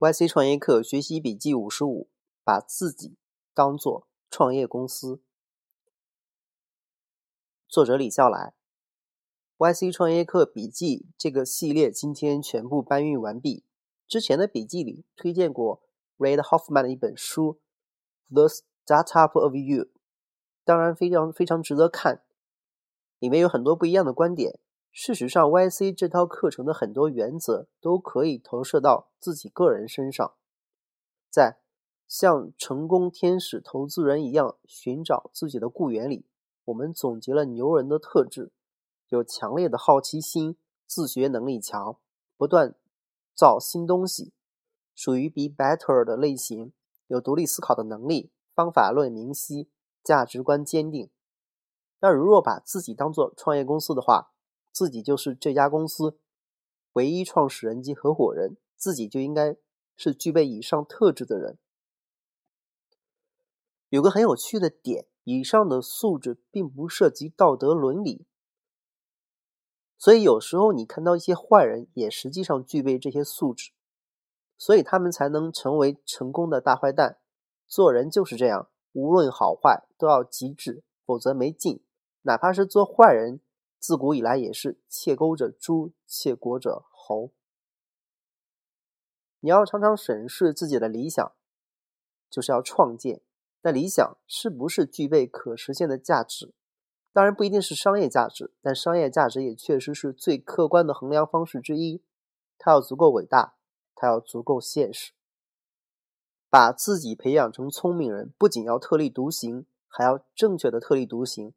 [0.00, 2.08] YC 创业课学习笔记五十五：
[2.42, 3.18] 把自己
[3.52, 5.20] 当做创业公司。
[7.68, 8.54] 作者李笑来。
[9.58, 13.66] YC 创业课笔记这个系列今天全部搬运完毕。
[14.08, 15.82] 之前的笔记里推荐过
[16.16, 17.60] Red Hoffman 的一本书
[18.34, 19.84] 《The Startup of You》，
[20.64, 22.22] 当然非常非常值得看，
[23.18, 24.58] 里面有很多不一样的观点。
[24.92, 30.34] 事实上，YC 这套课程的很多原则都可以投射到自己个人身上，
[31.30, 31.58] 在
[32.08, 36.26] 像成功天使投资人一样寻找自己的雇员里，
[36.64, 38.52] 我们总结了牛人的特质：
[39.08, 41.96] 有强烈的好奇心，自学能力强，
[42.36, 42.74] 不断
[43.32, 44.32] 造新东西，
[44.94, 46.72] 属于 Be Better 的类型，
[47.06, 49.70] 有独立思考的能力，方法论明晰，
[50.02, 51.08] 价值观坚定。
[52.00, 54.32] 那如若把自己当做创业公司的话，
[54.72, 56.18] 自己就是这家公司
[56.92, 59.56] 唯一创始人及合伙人，自己就应该
[59.96, 61.58] 是具备以上特质的人。
[63.88, 68.24] 有个很有趣的点，以上的素质并不涉及道德伦理，
[69.98, 73.72] 所以有时候你看到一些坏人，也实际上具备这些素质，
[74.56, 77.18] 所以他们才能成为成功的大坏蛋。
[77.66, 81.82] 做人就是这样，无论好坏都要极致，否则没劲。
[82.22, 83.40] 哪怕是做坏人。
[83.80, 87.32] 自古以来也是窃钩者诛，窃国者侯。
[89.40, 91.32] 你要常常审视自己的理想，
[92.28, 93.22] 就是要创建。
[93.62, 96.52] 那理想是不是具备可实现的价值？
[97.12, 102.02] 当然不一定是商业价值，但商业价值也确实是最客观的衡量方式之一。
[102.58, 103.56] 它要足够伟大，
[103.94, 105.12] 它要足够现实。
[106.50, 111.54] 把自己培养成聪明人，不仅要特立独行，还要正确的特立独行。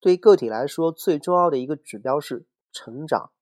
[0.00, 3.32] 对个体来说，最重要的一个指标是成长。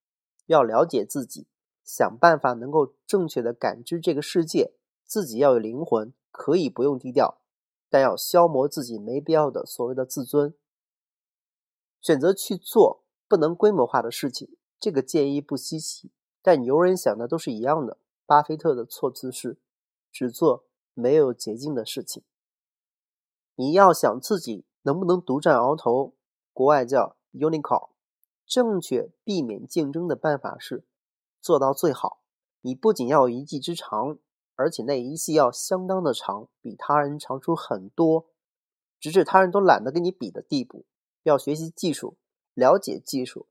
[0.46, 1.46] 要了解自己，
[1.84, 4.74] 想办法能够正确的感知这个世界。
[5.04, 7.40] 自己要有灵魂，可以不用低调，
[7.88, 10.52] 但要消磨自己没必要的所谓的自尊。
[12.00, 16.10] 选择去做不能规模化的事情，这个建议不稀奇。
[16.42, 17.98] 但牛人想的都是一样的。
[18.24, 19.58] 巴菲特的措辞是：
[20.10, 20.64] 只做
[20.94, 22.24] 没有捷径的事情。
[23.54, 26.15] 你要想自己能不能独占鳌头。
[26.56, 27.90] 国外叫 Unico
[28.46, 30.86] 正确避免竞争的办法是
[31.42, 32.22] 做到最好。
[32.62, 34.16] 你不仅要有一技之长，
[34.54, 38.30] 而且那一技要相当的长，比他人长出很多，
[38.98, 40.86] 直至他人都懒得跟你比的地步。
[41.24, 42.16] 要学习技术，
[42.54, 43.48] 了解技术，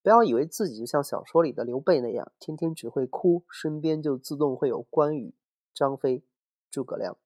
[0.00, 5.34] 不要以为自己就像小说里的刘备那样，天天只会哭，身边就自动会有关羽、
[5.74, 6.22] 张飞、
[6.70, 7.16] 诸葛亮。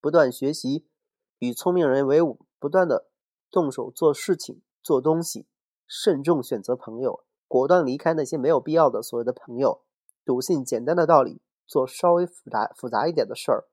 [0.00, 0.86] 不断学习，
[1.40, 3.10] 与聪明人为伍，不断的
[3.50, 4.62] 动手做事情。
[4.88, 5.46] 做东西，
[5.86, 9.82] 慎重选择朋友，果断离开那些没有必要的所谓的朋友，
[10.24, 13.68] 笃信简单的道理，做稍微复杂复杂一点的事儿。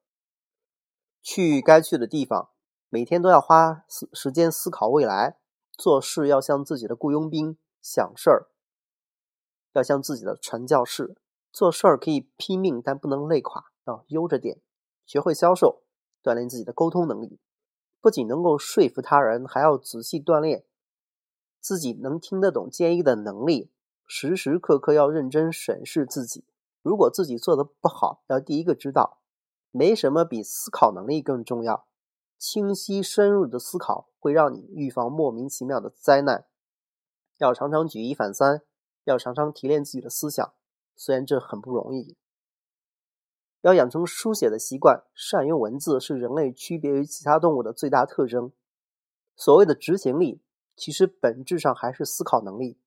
[1.21, 2.49] 去该去的地方，
[2.89, 5.37] 每天都要花时时间思考未来，
[5.77, 8.49] 做事要像自己的雇佣兵，想事儿
[9.71, 11.15] 要像自己的传教士。
[11.49, 14.59] 做事儿可以拼命，但不能累垮，要悠着点。
[15.05, 15.83] 学会销售，
[16.21, 17.39] 锻炼自己的沟通能力，
[18.01, 20.65] 不仅能够说服他人，还要仔细锻炼。
[21.65, 23.71] 自己能听得懂建议的能力，
[24.05, 26.45] 时时刻刻要认真审视自己。
[26.83, 29.19] 如果自己做的不好，要第一个知道。
[29.71, 31.87] 没什么比思考能力更重要。
[32.37, 36.45] 清晰深入的思考会让你预防莫名其妙的灾难。
[37.39, 38.61] 要常常举一反三，
[39.05, 40.53] 要常常提炼自己的思想，
[40.95, 42.15] 虽然这很不容易。
[43.61, 48.51] 要养成书写的习惯，善用文字是人类区别于其他动物的最大特征。
[49.35, 50.44] 所谓的执行力。
[50.75, 52.77] 其实本质上还是思考能力，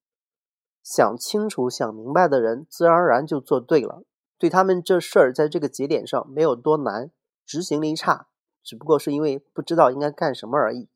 [0.82, 4.04] 想清楚、想明白的人，自然而然就做对了。
[4.36, 7.10] 对他们这事儿，在这个节点上没有多难，
[7.44, 8.28] 执行力差，
[8.62, 10.88] 只不过是因为不知道应该干什么而已。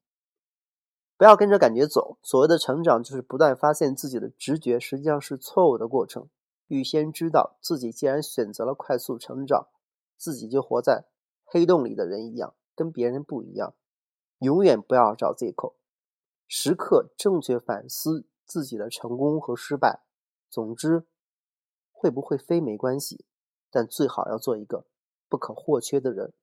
[1.16, 2.18] 不要跟着感觉走。
[2.22, 6.28] 所谓的成长，就是不断发现自己的直觉实际上是错误的过程。
[6.68, 9.68] 预先知道自己既然选择了快速成长，
[10.16, 11.04] 自己就活在
[11.44, 13.74] 黑洞里的人一样，跟别人不一样。
[14.38, 15.76] 永远不要找借口。
[16.54, 20.02] 时刻正确反思自己的成功和失败。
[20.50, 21.06] 总之，
[21.90, 23.24] 会不会飞没关系，
[23.70, 24.84] 但最好要做一个
[25.30, 26.34] 不可或缺的人。